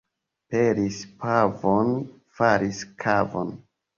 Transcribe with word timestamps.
Pelis 0.53 0.95
pavon, 1.25 1.93
falis 2.39 2.81
kavon. 3.05 3.55